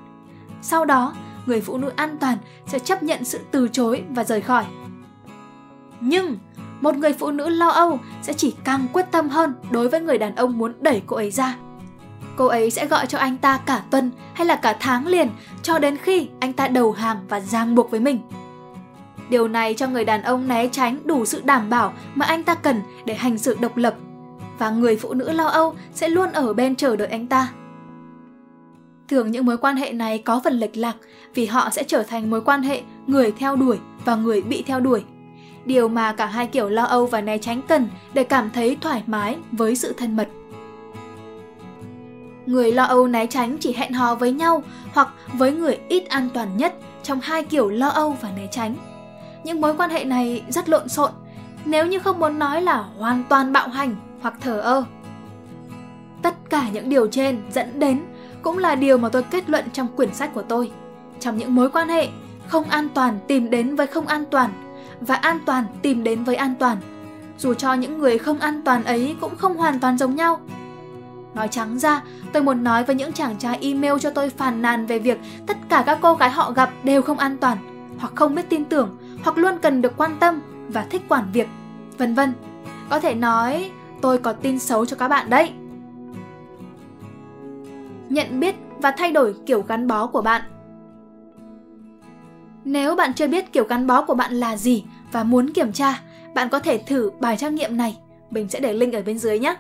Sau 0.62 0.84
đó, 0.84 1.14
người 1.46 1.60
phụ 1.60 1.78
nữ 1.78 1.92
an 1.96 2.16
toàn 2.20 2.38
sẽ 2.66 2.78
chấp 2.78 3.02
nhận 3.02 3.24
sự 3.24 3.40
từ 3.50 3.68
chối 3.68 4.02
và 4.10 4.24
rời 4.24 4.40
khỏi. 4.40 4.64
Nhưng, 6.00 6.38
một 6.80 6.96
người 6.96 7.12
phụ 7.12 7.30
nữ 7.30 7.48
lo 7.48 7.68
âu 7.68 7.98
sẽ 8.22 8.32
chỉ 8.32 8.54
càng 8.64 8.86
quyết 8.92 9.06
tâm 9.10 9.28
hơn 9.28 9.54
đối 9.70 9.88
với 9.88 10.00
người 10.00 10.18
đàn 10.18 10.36
ông 10.36 10.58
muốn 10.58 10.72
đẩy 10.80 11.02
cô 11.06 11.16
ấy 11.16 11.30
ra 11.30 11.56
cô 12.36 12.46
ấy 12.46 12.70
sẽ 12.70 12.86
gọi 12.86 13.06
cho 13.06 13.18
anh 13.18 13.36
ta 13.36 13.58
cả 13.66 13.82
tuần 13.90 14.10
hay 14.34 14.46
là 14.46 14.56
cả 14.56 14.76
tháng 14.80 15.06
liền 15.06 15.28
cho 15.62 15.78
đến 15.78 15.96
khi 15.96 16.28
anh 16.40 16.52
ta 16.52 16.68
đầu 16.68 16.92
hàng 16.92 17.16
và 17.28 17.40
ràng 17.40 17.74
buộc 17.74 17.90
với 17.90 18.00
mình. 18.00 18.20
Điều 19.28 19.48
này 19.48 19.74
cho 19.74 19.86
người 19.86 20.04
đàn 20.04 20.22
ông 20.22 20.48
né 20.48 20.68
tránh 20.68 20.98
đủ 21.04 21.24
sự 21.24 21.42
đảm 21.44 21.70
bảo 21.70 21.92
mà 22.14 22.26
anh 22.26 22.42
ta 22.42 22.54
cần 22.54 22.82
để 23.04 23.14
hành 23.14 23.38
sự 23.38 23.56
độc 23.60 23.76
lập 23.76 23.94
và 24.58 24.70
người 24.70 24.96
phụ 24.96 25.14
nữ 25.14 25.32
lo 25.32 25.46
âu 25.46 25.74
sẽ 25.94 26.08
luôn 26.08 26.32
ở 26.32 26.52
bên 26.52 26.76
chờ 26.76 26.96
đợi 26.96 27.08
anh 27.08 27.26
ta. 27.26 27.48
Thường 29.08 29.30
những 29.30 29.46
mối 29.46 29.58
quan 29.58 29.76
hệ 29.76 29.92
này 29.92 30.18
có 30.18 30.40
phần 30.44 30.54
lệch 30.54 30.76
lạc 30.76 30.96
vì 31.34 31.46
họ 31.46 31.70
sẽ 31.70 31.84
trở 31.84 32.02
thành 32.02 32.30
mối 32.30 32.40
quan 32.40 32.62
hệ 32.62 32.82
người 33.06 33.32
theo 33.38 33.56
đuổi 33.56 33.78
và 34.04 34.16
người 34.16 34.42
bị 34.42 34.62
theo 34.66 34.80
đuổi. 34.80 35.04
Điều 35.64 35.88
mà 35.88 36.12
cả 36.12 36.26
hai 36.26 36.46
kiểu 36.46 36.68
lo 36.68 36.84
âu 36.84 37.06
và 37.06 37.20
né 37.20 37.38
tránh 37.38 37.62
cần 37.68 37.88
để 38.14 38.24
cảm 38.24 38.50
thấy 38.50 38.76
thoải 38.80 39.02
mái 39.06 39.36
với 39.52 39.76
sự 39.76 39.92
thân 39.92 40.16
mật 40.16 40.28
người 42.46 42.72
lo 42.72 42.84
âu 42.84 43.06
né 43.06 43.26
tránh 43.26 43.56
chỉ 43.58 43.72
hẹn 43.72 43.92
hò 43.92 44.14
với 44.14 44.32
nhau 44.32 44.62
hoặc 44.92 45.08
với 45.32 45.52
người 45.52 45.78
ít 45.88 46.08
an 46.08 46.28
toàn 46.34 46.56
nhất 46.56 46.74
trong 47.02 47.20
hai 47.20 47.44
kiểu 47.44 47.68
lo 47.68 47.88
âu 47.88 48.16
và 48.20 48.30
né 48.36 48.46
tránh. 48.50 48.74
Những 49.44 49.60
mối 49.60 49.76
quan 49.76 49.90
hệ 49.90 50.04
này 50.04 50.42
rất 50.48 50.68
lộn 50.68 50.88
xộn, 50.88 51.10
nếu 51.64 51.86
như 51.86 51.98
không 51.98 52.18
muốn 52.18 52.38
nói 52.38 52.62
là 52.62 52.76
hoàn 52.98 53.24
toàn 53.28 53.52
bạo 53.52 53.68
hành 53.68 53.96
hoặc 54.20 54.34
thờ 54.40 54.60
ơ. 54.60 54.84
Tất 56.22 56.34
cả 56.50 56.68
những 56.72 56.88
điều 56.88 57.06
trên 57.06 57.42
dẫn 57.50 57.78
đến 57.78 58.00
cũng 58.46 58.58
là 58.58 58.74
điều 58.74 58.98
mà 58.98 59.08
tôi 59.08 59.22
kết 59.22 59.50
luận 59.50 59.64
trong 59.72 59.88
quyển 59.96 60.14
sách 60.14 60.34
của 60.34 60.42
tôi. 60.42 60.70
Trong 61.20 61.36
những 61.36 61.54
mối 61.54 61.70
quan 61.70 61.88
hệ, 61.88 62.08
không 62.46 62.64
an 62.64 62.88
toàn 62.94 63.18
tìm 63.28 63.50
đến 63.50 63.76
với 63.76 63.86
không 63.86 64.06
an 64.06 64.24
toàn 64.30 64.50
và 65.00 65.14
an 65.14 65.38
toàn 65.46 65.64
tìm 65.82 66.04
đến 66.04 66.24
với 66.24 66.36
an 66.36 66.54
toàn. 66.58 66.76
Dù 67.38 67.54
cho 67.54 67.74
những 67.74 67.98
người 67.98 68.18
không 68.18 68.38
an 68.38 68.62
toàn 68.64 68.84
ấy 68.84 69.16
cũng 69.20 69.36
không 69.36 69.56
hoàn 69.56 69.80
toàn 69.80 69.98
giống 69.98 70.16
nhau, 70.16 70.40
Nói 71.34 71.48
trắng 71.48 71.78
ra, 71.78 72.02
tôi 72.32 72.42
muốn 72.42 72.64
nói 72.64 72.84
với 72.84 72.96
những 72.96 73.12
chàng 73.12 73.36
trai 73.38 73.58
email 73.60 73.92
cho 74.00 74.10
tôi 74.10 74.30
phàn 74.30 74.62
nàn 74.62 74.86
về 74.86 74.98
việc 74.98 75.18
tất 75.46 75.56
cả 75.68 75.82
các 75.86 75.98
cô 76.02 76.14
gái 76.14 76.30
họ 76.30 76.52
gặp 76.52 76.70
đều 76.84 77.02
không 77.02 77.18
an 77.18 77.36
toàn, 77.36 77.58
hoặc 77.98 78.12
không 78.14 78.34
biết 78.34 78.48
tin 78.48 78.64
tưởng, 78.64 78.96
hoặc 79.24 79.38
luôn 79.38 79.58
cần 79.62 79.82
được 79.82 79.96
quan 79.96 80.16
tâm 80.20 80.40
và 80.68 80.86
thích 80.90 81.02
quản 81.08 81.24
việc, 81.32 81.48
vân 81.98 82.14
vân. 82.14 82.32
Có 82.90 83.00
thể 83.00 83.14
nói 83.14 83.70
tôi 84.00 84.18
có 84.18 84.32
tin 84.32 84.58
xấu 84.58 84.86
cho 84.86 84.96
các 84.96 85.08
bạn 85.08 85.30
đấy. 85.30 85.52
Nhận 88.08 88.40
biết 88.40 88.54
và 88.78 88.90
thay 88.90 89.12
đổi 89.12 89.34
kiểu 89.46 89.62
gắn 89.62 89.86
bó 89.86 90.06
của 90.06 90.22
bạn. 90.22 90.42
Nếu 92.64 92.96
bạn 92.96 93.14
chưa 93.14 93.26
biết 93.26 93.52
kiểu 93.52 93.64
gắn 93.64 93.86
bó 93.86 94.04
của 94.04 94.14
bạn 94.14 94.34
là 94.34 94.56
gì 94.56 94.84
và 95.12 95.24
muốn 95.24 95.52
kiểm 95.52 95.72
tra, 95.72 96.00
bạn 96.34 96.48
có 96.48 96.58
thể 96.58 96.78
thử 96.78 97.10
bài 97.20 97.36
trắc 97.36 97.52
nghiệm 97.52 97.76
này. 97.76 97.98
Mình 98.30 98.48
sẽ 98.48 98.60
để 98.60 98.72
link 98.72 98.94
ở 98.94 99.02
bên 99.02 99.18
dưới 99.18 99.38
nhé. 99.38 99.56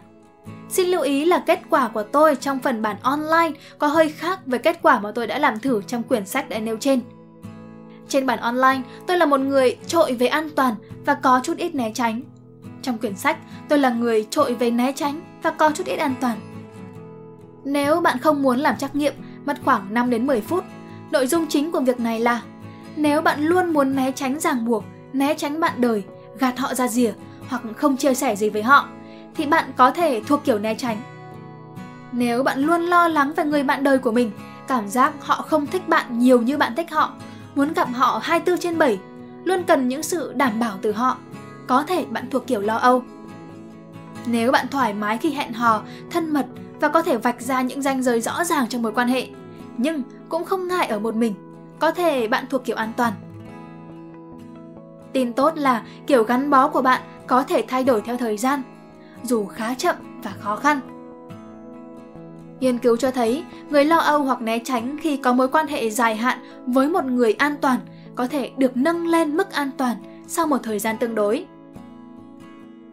Xin 0.68 0.88
lưu 0.88 1.02
ý 1.02 1.24
là 1.24 1.38
kết 1.38 1.60
quả 1.70 1.88
của 1.88 2.02
tôi 2.02 2.36
trong 2.36 2.58
phần 2.58 2.82
bản 2.82 2.96
online 3.02 3.50
có 3.78 3.86
hơi 3.86 4.08
khác 4.08 4.40
với 4.46 4.58
kết 4.58 4.78
quả 4.82 5.00
mà 5.00 5.12
tôi 5.14 5.26
đã 5.26 5.38
làm 5.38 5.58
thử 5.58 5.82
trong 5.86 6.02
quyển 6.02 6.26
sách 6.26 6.48
đã 6.48 6.58
nêu 6.58 6.76
trên. 6.76 7.00
Trên 8.08 8.26
bản 8.26 8.38
online, 8.38 8.82
tôi 9.06 9.16
là 9.16 9.26
một 9.26 9.40
người 9.40 9.76
trội 9.86 10.12
về 10.12 10.26
an 10.26 10.50
toàn 10.56 10.74
và 11.06 11.14
có 11.14 11.40
chút 11.42 11.56
ít 11.56 11.74
né 11.74 11.90
tránh. 11.94 12.20
Trong 12.82 12.98
quyển 12.98 13.16
sách, 13.16 13.38
tôi 13.68 13.78
là 13.78 13.90
người 13.90 14.26
trội 14.30 14.54
về 14.54 14.70
né 14.70 14.92
tránh 14.92 15.20
và 15.42 15.50
có 15.50 15.70
chút 15.70 15.86
ít 15.86 15.96
an 15.96 16.14
toàn. 16.20 16.55
Nếu 17.66 18.00
bạn 18.00 18.18
không 18.18 18.42
muốn 18.42 18.58
làm 18.58 18.76
trắc 18.76 18.96
nghiệm, 18.96 19.14
mất 19.44 19.56
khoảng 19.64 19.94
5 19.94 20.10
đến 20.10 20.26
10 20.26 20.40
phút. 20.40 20.64
Nội 21.10 21.26
dung 21.26 21.46
chính 21.46 21.72
của 21.72 21.80
việc 21.80 22.00
này 22.00 22.20
là 22.20 22.42
nếu 22.96 23.22
bạn 23.22 23.44
luôn 23.44 23.72
muốn 23.72 23.96
né 23.96 24.12
tránh 24.12 24.40
ràng 24.40 24.64
buộc, 24.64 24.84
né 25.12 25.34
tránh 25.34 25.60
bạn 25.60 25.80
đời, 25.80 26.04
gạt 26.38 26.58
họ 26.58 26.74
ra 26.74 26.88
rìa 26.88 27.12
hoặc 27.48 27.62
không 27.76 27.96
chia 27.96 28.14
sẻ 28.14 28.36
gì 28.36 28.50
với 28.50 28.62
họ 28.62 28.88
thì 29.34 29.46
bạn 29.46 29.70
có 29.76 29.90
thể 29.90 30.20
thuộc 30.26 30.44
kiểu 30.44 30.58
né 30.58 30.74
tránh. 30.74 30.96
Nếu 32.12 32.42
bạn 32.42 32.58
luôn 32.58 32.80
lo 32.80 33.08
lắng 33.08 33.32
về 33.36 33.44
người 33.44 33.62
bạn 33.62 33.84
đời 33.84 33.98
của 33.98 34.12
mình, 34.12 34.30
cảm 34.68 34.88
giác 34.88 35.12
họ 35.20 35.34
không 35.34 35.66
thích 35.66 35.88
bạn 35.88 36.18
nhiều 36.18 36.42
như 36.42 36.56
bạn 36.56 36.74
thích 36.76 36.90
họ, 36.90 37.12
muốn 37.54 37.72
gặp 37.72 37.88
họ 37.92 38.20
24 38.22 38.60
trên 38.60 38.78
7, 38.78 38.98
luôn 39.44 39.62
cần 39.62 39.88
những 39.88 40.02
sự 40.02 40.32
đảm 40.36 40.60
bảo 40.60 40.78
từ 40.82 40.92
họ, 40.92 41.16
có 41.66 41.82
thể 41.82 42.04
bạn 42.10 42.30
thuộc 42.30 42.46
kiểu 42.46 42.60
lo 42.60 42.76
âu. 42.76 43.02
Nếu 44.26 44.52
bạn 44.52 44.66
thoải 44.68 44.94
mái 44.94 45.18
khi 45.18 45.30
hẹn 45.30 45.52
hò, 45.52 45.82
thân 46.10 46.32
mật 46.32 46.46
và 46.80 46.88
có 46.88 47.02
thể 47.02 47.16
vạch 47.16 47.40
ra 47.40 47.62
những 47.62 47.82
ranh 47.82 48.02
giới 48.02 48.20
rõ 48.20 48.44
ràng 48.44 48.68
trong 48.68 48.82
mối 48.82 48.92
quan 48.92 49.08
hệ, 49.08 49.28
nhưng 49.76 50.02
cũng 50.28 50.44
không 50.44 50.68
ngại 50.68 50.86
ở 50.86 50.98
một 50.98 51.14
mình. 51.14 51.34
Có 51.78 51.90
thể 51.90 52.28
bạn 52.28 52.44
thuộc 52.50 52.64
kiểu 52.64 52.76
an 52.76 52.92
toàn. 52.96 53.12
Tin 55.12 55.32
tốt 55.32 55.52
là 55.56 55.82
kiểu 56.06 56.22
gắn 56.22 56.50
bó 56.50 56.68
của 56.68 56.82
bạn 56.82 57.00
có 57.26 57.42
thể 57.42 57.64
thay 57.68 57.84
đổi 57.84 58.00
theo 58.00 58.16
thời 58.16 58.36
gian, 58.36 58.62
dù 59.22 59.46
khá 59.46 59.74
chậm 59.74 59.96
và 60.22 60.32
khó 60.40 60.56
khăn. 60.56 60.80
Nghiên 62.60 62.78
cứu 62.78 62.96
cho 62.96 63.10
thấy, 63.10 63.44
người 63.70 63.84
lo 63.84 63.96
âu 63.96 64.22
hoặc 64.22 64.42
né 64.42 64.58
tránh 64.58 64.96
khi 65.00 65.16
có 65.16 65.32
mối 65.32 65.48
quan 65.48 65.66
hệ 65.66 65.90
dài 65.90 66.16
hạn 66.16 66.38
với 66.66 66.88
một 66.88 67.04
người 67.04 67.32
an 67.32 67.56
toàn 67.60 67.80
có 68.14 68.26
thể 68.26 68.50
được 68.56 68.76
nâng 68.76 69.06
lên 69.06 69.36
mức 69.36 69.52
an 69.52 69.70
toàn 69.76 69.96
sau 70.26 70.46
một 70.46 70.58
thời 70.62 70.78
gian 70.78 70.96
tương 70.98 71.14
đối. 71.14 71.46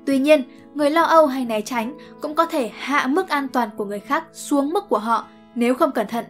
Tuy 0.05 0.19
nhiên, 0.19 0.43
người 0.73 0.89
lo 0.89 1.01
âu 1.01 1.25
hay 1.25 1.45
né 1.45 1.61
tránh 1.61 1.97
cũng 2.21 2.35
có 2.35 2.45
thể 2.45 2.71
hạ 2.73 3.07
mức 3.07 3.29
an 3.29 3.47
toàn 3.47 3.69
của 3.77 3.85
người 3.85 3.99
khác 3.99 4.23
xuống 4.33 4.69
mức 4.69 4.89
của 4.89 4.97
họ 4.97 5.27
nếu 5.55 5.73
không 5.73 5.91
cẩn 5.91 6.07
thận. 6.07 6.25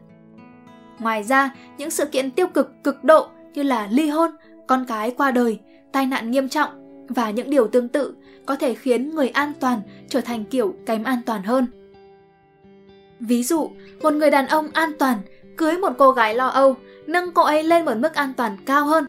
Ngoài 0.99 1.23
ra, 1.23 1.55
những 1.77 1.89
sự 1.89 2.05
kiện 2.05 2.31
tiêu 2.31 2.47
cực 2.47 2.71
cực 2.83 3.03
độ 3.03 3.27
như 3.53 3.63
là 3.63 3.87
ly 3.91 4.09
hôn, 4.09 4.31
con 4.67 4.85
cái 4.87 5.11
qua 5.11 5.31
đời, 5.31 5.59
tai 5.91 6.05
nạn 6.05 6.31
nghiêm 6.31 6.49
trọng 6.49 6.69
và 7.07 7.31
những 7.31 7.49
điều 7.49 7.67
tương 7.67 7.89
tự 7.89 8.15
có 8.45 8.55
thể 8.55 8.73
khiến 8.73 9.15
người 9.15 9.29
an 9.29 9.53
toàn 9.59 9.81
trở 10.09 10.21
thành 10.21 10.45
kiểu 10.45 10.75
kém 10.85 11.03
an 11.03 11.19
toàn 11.25 11.43
hơn. 11.43 11.67
Ví 13.19 13.43
dụ, 13.43 13.69
một 14.01 14.13
người 14.13 14.31
đàn 14.31 14.47
ông 14.47 14.69
an 14.73 14.91
toàn 14.99 15.17
cưới 15.57 15.77
một 15.77 15.93
cô 15.97 16.11
gái 16.11 16.35
lo 16.35 16.47
âu, 16.47 16.75
nâng 17.07 17.31
cô 17.31 17.41
ấy 17.41 17.63
lên 17.63 17.85
một 17.85 17.97
mức 17.97 18.13
an 18.13 18.33
toàn 18.37 18.57
cao 18.65 18.85
hơn. 18.85 19.05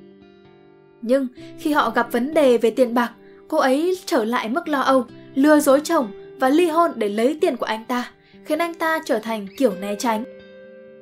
Nhưng 1.02 1.28
khi 1.58 1.72
họ 1.72 1.90
gặp 1.90 2.12
vấn 2.12 2.34
đề 2.34 2.58
về 2.58 2.70
tiền 2.70 2.94
bạc, 2.94 3.12
cô 3.48 3.58
ấy 3.58 3.98
trở 4.06 4.24
lại 4.24 4.48
mức 4.48 4.68
lo 4.68 4.80
âu, 4.80 5.06
lừa 5.34 5.60
dối 5.60 5.80
chồng 5.84 6.10
và 6.40 6.48
ly 6.48 6.68
hôn 6.68 6.90
để 6.94 7.08
lấy 7.08 7.38
tiền 7.40 7.56
của 7.56 7.66
anh 7.66 7.84
ta, 7.84 8.10
khiến 8.44 8.58
anh 8.58 8.74
ta 8.74 8.98
trở 9.04 9.18
thành 9.18 9.46
kiểu 9.56 9.72
né 9.80 9.94
tránh. 9.98 10.24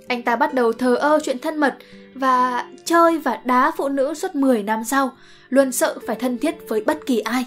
Anh 0.08 0.22
ta 0.22 0.36
bắt 0.36 0.54
đầu 0.54 0.72
thờ 0.72 0.94
ơ 0.94 1.18
chuyện 1.22 1.38
thân 1.38 1.56
mật 1.56 1.76
và 2.14 2.66
chơi 2.84 3.18
và 3.18 3.40
đá 3.44 3.72
phụ 3.76 3.88
nữ 3.88 4.14
suốt 4.14 4.34
10 4.34 4.62
năm 4.62 4.84
sau, 4.84 5.10
luôn 5.48 5.72
sợ 5.72 5.98
phải 6.06 6.16
thân 6.16 6.38
thiết 6.38 6.68
với 6.68 6.82
bất 6.86 7.06
kỳ 7.06 7.18
ai. 7.20 7.44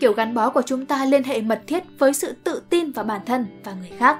Kiểu 0.00 0.12
gắn 0.12 0.34
bó 0.34 0.50
của 0.50 0.62
chúng 0.62 0.86
ta 0.86 1.04
liên 1.04 1.24
hệ 1.24 1.40
mật 1.40 1.60
thiết 1.66 1.82
với 1.98 2.12
sự 2.12 2.32
tự 2.44 2.62
tin 2.70 2.92
vào 2.92 3.04
bản 3.04 3.20
thân 3.26 3.46
và 3.64 3.72
người 3.72 3.90
khác. 3.98 4.18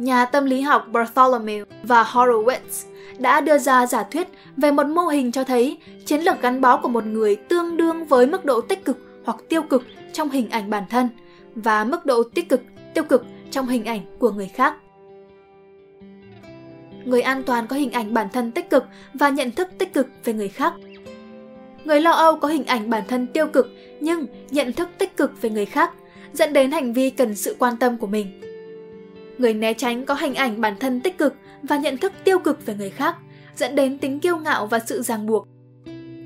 Nhà 0.00 0.24
tâm 0.24 0.44
lý 0.44 0.60
học 0.60 0.86
Bartholomew 0.92 1.64
và 1.82 2.02
Horowitz 2.02 2.86
đã 3.18 3.40
đưa 3.40 3.58
ra 3.58 3.86
giả 3.86 4.02
thuyết 4.02 4.28
về 4.56 4.72
một 4.72 4.86
mô 4.86 5.02
hình 5.02 5.32
cho 5.32 5.44
thấy 5.44 5.78
chiến 6.06 6.20
lược 6.20 6.42
gắn 6.42 6.60
bó 6.60 6.76
của 6.76 6.88
một 6.88 7.06
người 7.06 7.36
tương 7.36 7.76
đương 7.76 8.04
với 8.04 8.26
mức 8.26 8.44
độ 8.44 8.60
tích 8.60 8.84
cực 8.84 8.98
hoặc 9.24 9.36
tiêu 9.48 9.62
cực 9.62 9.82
trong 10.12 10.30
hình 10.30 10.50
ảnh 10.50 10.70
bản 10.70 10.84
thân 10.90 11.08
và 11.54 11.84
mức 11.84 12.06
độ 12.06 12.22
tích 12.22 12.48
cực, 12.48 12.62
tiêu 12.94 13.04
cực 13.04 13.24
trong 13.50 13.66
hình 13.66 13.84
ảnh 13.84 14.00
của 14.18 14.30
người 14.30 14.48
khác. 14.48 14.74
Người 17.04 17.22
an 17.22 17.42
toàn 17.42 17.66
có 17.66 17.76
hình 17.76 17.92
ảnh 17.92 18.14
bản 18.14 18.28
thân 18.32 18.52
tích 18.52 18.70
cực 18.70 18.84
và 19.14 19.28
nhận 19.28 19.50
thức 19.50 19.68
tích 19.78 19.92
cực 19.92 20.06
về 20.24 20.32
người 20.32 20.48
khác. 20.48 20.74
Người 21.84 22.00
lo 22.00 22.10
âu 22.10 22.36
có 22.36 22.48
hình 22.48 22.66
ảnh 22.66 22.90
bản 22.90 23.02
thân 23.08 23.26
tiêu 23.26 23.46
cực 23.46 23.66
nhưng 24.00 24.26
nhận 24.50 24.72
thức 24.72 24.88
tích 24.98 25.16
cực 25.16 25.42
về 25.42 25.50
người 25.50 25.66
khác, 25.66 25.90
dẫn 26.32 26.52
đến 26.52 26.70
hành 26.70 26.92
vi 26.92 27.10
cần 27.10 27.34
sự 27.34 27.56
quan 27.58 27.76
tâm 27.76 27.98
của 27.98 28.06
mình. 28.06 28.49
Người 29.40 29.54
né 29.54 29.74
tránh 29.74 30.06
có 30.06 30.14
hình 30.14 30.34
ảnh 30.34 30.60
bản 30.60 30.74
thân 30.80 31.00
tích 31.00 31.18
cực 31.18 31.34
và 31.62 31.76
nhận 31.76 31.96
thức 31.96 32.12
tiêu 32.24 32.38
cực 32.38 32.66
về 32.66 32.74
người 32.74 32.90
khác, 32.90 33.16
dẫn 33.56 33.74
đến 33.74 33.98
tính 33.98 34.20
kiêu 34.20 34.36
ngạo 34.36 34.66
và 34.66 34.78
sự 34.78 35.02
ràng 35.02 35.26
buộc. 35.26 35.48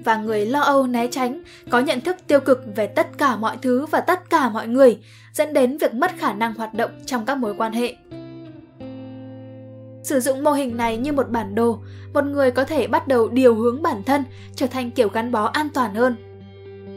Và 0.04 0.16
người 0.16 0.46
lo 0.46 0.60
âu 0.60 0.86
né 0.86 1.06
tránh 1.06 1.42
có 1.70 1.80
nhận 1.80 2.00
thức 2.00 2.16
tiêu 2.26 2.40
cực 2.40 2.60
về 2.76 2.86
tất 2.86 3.18
cả 3.18 3.36
mọi 3.36 3.56
thứ 3.62 3.86
và 3.86 4.00
tất 4.00 4.30
cả 4.30 4.48
mọi 4.48 4.68
người, 4.68 4.98
dẫn 5.32 5.52
đến 5.52 5.78
việc 5.78 5.94
mất 5.94 6.12
khả 6.18 6.32
năng 6.32 6.54
hoạt 6.54 6.74
động 6.74 6.90
trong 7.06 7.26
các 7.26 7.38
mối 7.38 7.54
quan 7.58 7.72
hệ. 7.72 7.96
Sử 10.02 10.20
dụng 10.20 10.44
mô 10.44 10.52
hình 10.52 10.76
này 10.76 10.96
như 10.96 11.12
một 11.12 11.30
bản 11.30 11.54
đồ, 11.54 11.78
một 12.14 12.24
người 12.24 12.50
có 12.50 12.64
thể 12.64 12.86
bắt 12.86 13.08
đầu 13.08 13.28
điều 13.28 13.54
hướng 13.54 13.82
bản 13.82 14.02
thân 14.02 14.24
trở 14.54 14.66
thành 14.66 14.90
kiểu 14.90 15.08
gắn 15.08 15.32
bó 15.32 15.44
an 15.44 15.68
toàn 15.74 15.94
hơn. 15.94 16.16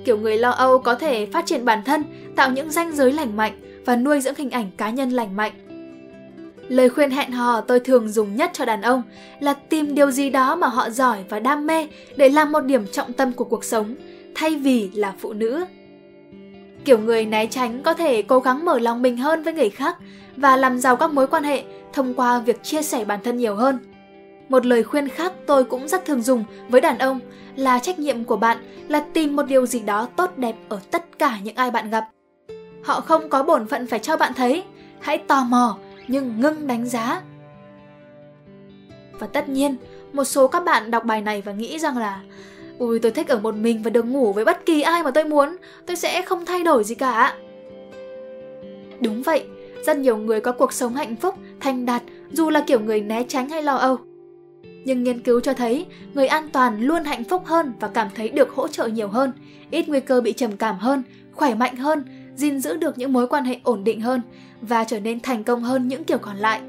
Kiểu 0.05 0.17
người 0.17 0.38
lo 0.38 0.50
âu 0.50 0.79
có 0.79 0.95
thể 0.95 1.25
phát 1.25 1.45
triển 1.45 1.65
bản 1.65 1.83
thân, 1.83 2.03
tạo 2.36 2.51
những 2.51 2.71
ranh 2.71 2.95
giới 2.95 3.13
lành 3.13 3.38
mạnh 3.38 3.83
và 3.86 3.95
nuôi 3.95 4.21
dưỡng 4.21 4.36
hình 4.38 4.51
ảnh 4.51 4.71
cá 4.77 4.89
nhân 4.89 5.09
lành 5.09 5.36
mạnh. 5.36 5.66
Lời 6.69 6.89
khuyên 6.89 7.12
hẹn 7.12 7.31
hò 7.31 7.62
tôi 7.62 7.79
thường 7.79 8.09
dùng 8.09 8.36
nhất 8.36 8.51
cho 8.53 8.65
đàn 8.65 8.81
ông 8.81 9.03
là 9.39 9.53
tìm 9.53 9.95
điều 9.95 10.12
gì 10.12 10.29
đó 10.29 10.55
mà 10.55 10.67
họ 10.67 10.89
giỏi 10.89 11.24
và 11.29 11.39
đam 11.39 11.67
mê 11.67 11.88
để 12.15 12.29
làm 12.29 12.51
một 12.51 12.59
điểm 12.59 12.88
trọng 12.91 13.13
tâm 13.13 13.31
của 13.31 13.45
cuộc 13.45 13.63
sống, 13.63 13.95
thay 14.36 14.55
vì 14.55 14.89
là 14.93 15.13
phụ 15.19 15.33
nữ. 15.33 15.65
Kiểu 16.86 17.00
người 17.00 17.25
né 17.25 17.45
tránh 17.45 17.83
có 17.83 17.93
thể 17.93 18.21
cố 18.21 18.39
gắng 18.39 18.65
mở 18.65 18.79
lòng 18.79 19.01
mình 19.01 19.17
hơn 19.17 19.43
với 19.43 19.53
người 19.53 19.69
khác 19.69 19.97
và 20.36 20.57
làm 20.57 20.79
giàu 20.79 20.95
các 20.95 21.12
mối 21.13 21.27
quan 21.27 21.43
hệ 21.43 21.63
thông 21.93 22.13
qua 22.13 22.39
việc 22.39 22.63
chia 22.63 22.81
sẻ 22.81 23.05
bản 23.05 23.19
thân 23.24 23.38
nhiều 23.38 23.55
hơn. 23.55 23.79
Một 24.50 24.65
lời 24.65 24.83
khuyên 24.83 25.07
khác 25.07 25.33
tôi 25.45 25.63
cũng 25.63 25.88
rất 25.88 26.05
thường 26.05 26.21
dùng 26.21 26.43
với 26.69 26.81
đàn 26.81 26.97
ông 26.97 27.19
là 27.55 27.79
trách 27.79 28.00
nhiệm 28.00 28.24
của 28.24 28.38
bạn 28.38 28.57
là 28.88 29.00
tìm 29.13 29.36
một 29.36 29.43
điều 29.43 29.65
gì 29.65 29.79
đó 29.79 30.07
tốt 30.15 30.38
đẹp 30.38 30.55
ở 30.69 30.79
tất 30.91 31.19
cả 31.19 31.38
những 31.43 31.55
ai 31.55 31.71
bạn 31.71 31.89
gặp. 31.89 32.07
Họ 32.83 33.01
không 33.01 33.29
có 33.29 33.43
bổn 33.43 33.67
phận 33.67 33.88
phải 33.88 34.00
cho 34.00 34.17
bạn 34.17 34.33
thấy, 34.33 34.63
hãy 35.00 35.17
tò 35.17 35.43
mò 35.43 35.77
nhưng 36.07 36.39
ngưng 36.39 36.67
đánh 36.67 36.85
giá. 36.85 37.21
Và 39.11 39.27
tất 39.27 39.49
nhiên, 39.49 39.75
một 40.13 40.23
số 40.23 40.47
các 40.47 40.63
bạn 40.63 40.91
đọc 40.91 41.05
bài 41.05 41.21
này 41.21 41.41
và 41.41 41.51
nghĩ 41.51 41.79
rằng 41.79 41.97
là 41.97 42.21
Ui 42.79 42.99
tôi 42.99 43.11
thích 43.11 43.27
ở 43.27 43.39
một 43.39 43.55
mình 43.55 43.83
và 43.83 43.89
được 43.89 44.05
ngủ 44.05 44.33
với 44.33 44.45
bất 44.45 44.65
kỳ 44.65 44.81
ai 44.81 45.03
mà 45.03 45.11
tôi 45.11 45.23
muốn, 45.23 45.55
tôi 45.85 45.95
sẽ 45.95 46.21
không 46.21 46.45
thay 46.45 46.63
đổi 46.63 46.83
gì 46.83 46.95
cả. 46.95 47.35
Đúng 49.01 49.23
vậy, 49.23 49.43
rất 49.85 49.97
nhiều 49.97 50.17
người 50.17 50.41
có 50.41 50.51
cuộc 50.51 50.73
sống 50.73 50.93
hạnh 50.93 51.15
phúc, 51.15 51.35
thành 51.59 51.85
đạt 51.85 52.03
dù 52.31 52.49
là 52.49 52.63
kiểu 52.67 52.79
người 52.79 53.01
né 53.01 53.23
tránh 53.27 53.49
hay 53.49 53.63
lo 53.63 53.75
âu. 53.75 53.97
Nhưng 54.85 55.03
nghiên 55.03 55.19
cứu 55.19 55.39
cho 55.39 55.53
thấy 55.53 55.85
người 56.13 56.27
an 56.27 56.49
toàn 56.49 56.81
luôn 56.81 57.03
hạnh 57.03 57.23
phúc 57.23 57.41
hơn 57.45 57.73
và 57.79 57.87
cảm 57.87 58.07
thấy 58.15 58.29
được 58.29 58.49
hỗ 58.49 58.67
trợ 58.67 58.87
nhiều 58.87 59.07
hơn, 59.07 59.31
ít 59.71 59.89
nguy 59.89 59.99
cơ 59.99 60.21
bị 60.21 60.33
trầm 60.33 60.57
cảm 60.57 60.77
hơn, 60.77 61.03
khỏe 61.31 61.55
mạnh 61.55 61.75
hơn, 61.75 62.03
gìn 62.38 62.60
giữ 62.60 62.77
được 62.77 62.98
những 62.98 63.13
mối 63.13 63.27
quan 63.27 63.46
hệ 63.46 63.60
ổn 63.63 63.84
định 63.84 64.01
hơn 64.01 64.22
và 64.62 64.84
trở 64.84 65.00
nên 65.00 65.20
thành 65.20 65.44
công 65.44 65.63
hơn 65.63 65.88
những 65.88 66.03
kiểu 66.03 66.17
còn 66.17 66.38
lại. 66.38 66.62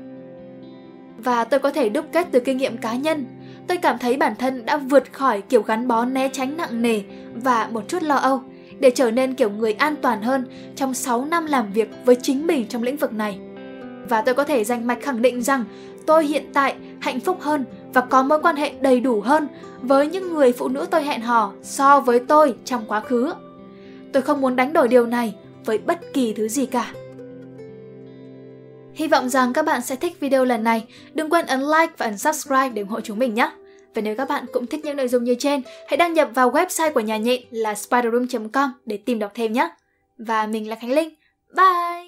Và 1.18 1.44
tôi 1.44 1.60
có 1.60 1.70
thể 1.70 1.88
đúc 1.88 2.04
kết 2.12 2.28
từ 2.30 2.40
kinh 2.40 2.56
nghiệm 2.56 2.76
cá 2.76 2.94
nhân, 2.94 3.24
tôi 3.66 3.76
cảm 3.76 3.98
thấy 3.98 4.16
bản 4.16 4.34
thân 4.38 4.66
đã 4.66 4.76
vượt 4.76 5.12
khỏi 5.12 5.42
kiểu 5.42 5.62
gắn 5.62 5.88
bó 5.88 6.04
né 6.04 6.28
tránh 6.32 6.56
nặng 6.56 6.82
nề 6.82 7.02
và 7.34 7.68
một 7.72 7.88
chút 7.88 8.02
lo 8.02 8.14
âu 8.14 8.40
để 8.80 8.90
trở 8.90 9.10
nên 9.10 9.34
kiểu 9.34 9.50
người 9.50 9.72
an 9.72 9.94
toàn 10.02 10.22
hơn 10.22 10.46
trong 10.76 10.94
6 10.94 11.24
năm 11.24 11.46
làm 11.46 11.72
việc 11.72 11.90
với 12.04 12.16
chính 12.16 12.46
mình 12.46 12.66
trong 12.68 12.82
lĩnh 12.82 12.96
vực 12.96 13.12
này. 13.12 13.38
Và 14.08 14.22
tôi 14.22 14.34
có 14.34 14.44
thể 14.44 14.64
dành 14.64 14.86
mạch 14.86 15.02
khẳng 15.02 15.22
định 15.22 15.42
rằng 15.42 15.64
tôi 16.06 16.26
hiện 16.26 16.44
tại 16.52 16.74
hạnh 17.00 17.20
phúc 17.20 17.38
hơn 17.40 17.64
và 17.94 18.00
có 18.00 18.22
mối 18.22 18.42
quan 18.42 18.56
hệ 18.56 18.72
đầy 18.80 19.00
đủ 19.00 19.20
hơn 19.20 19.48
với 19.82 20.06
những 20.06 20.34
người 20.34 20.52
phụ 20.52 20.68
nữ 20.68 20.86
tôi 20.90 21.02
hẹn 21.02 21.20
hò 21.20 21.52
so 21.62 22.00
với 22.00 22.20
tôi 22.20 22.54
trong 22.64 22.84
quá 22.88 23.00
khứ. 23.00 23.32
Tôi 24.12 24.22
không 24.22 24.40
muốn 24.40 24.56
đánh 24.56 24.72
đổi 24.72 24.88
điều 24.88 25.06
này 25.06 25.34
với 25.68 25.78
bất 25.78 26.00
kỳ 26.12 26.32
thứ 26.32 26.48
gì 26.48 26.66
cả. 26.66 26.92
Hy 28.94 29.08
vọng 29.08 29.28
rằng 29.28 29.52
các 29.52 29.64
bạn 29.64 29.82
sẽ 29.82 29.96
thích 29.96 30.20
video 30.20 30.44
lần 30.44 30.64
này. 30.64 30.84
Đừng 31.14 31.30
quên 31.30 31.46
ấn 31.46 31.60
like 31.60 31.92
và 31.96 32.06
ấn 32.06 32.18
subscribe 32.18 32.68
để 32.68 32.82
ủng 32.82 32.88
hộ 32.88 33.00
chúng 33.00 33.18
mình 33.18 33.34
nhé. 33.34 33.50
Và 33.94 34.02
nếu 34.02 34.16
các 34.16 34.28
bạn 34.28 34.44
cũng 34.52 34.66
thích 34.66 34.84
những 34.84 34.96
nội 34.96 35.08
dung 35.08 35.24
như 35.24 35.34
trên, 35.38 35.62
hãy 35.88 35.96
đăng 35.96 36.14
nhập 36.14 36.30
vào 36.34 36.50
website 36.50 36.92
của 36.92 37.00
nhà 37.00 37.16
nhện 37.16 37.42
là 37.50 37.74
spiderroom.com 37.74 38.72
để 38.86 38.96
tìm 38.96 39.18
đọc 39.18 39.32
thêm 39.34 39.52
nhé. 39.52 39.70
Và 40.18 40.46
mình 40.46 40.68
là 40.68 40.76
Khánh 40.76 40.92
Linh. 40.92 41.08
Bye! 41.56 42.07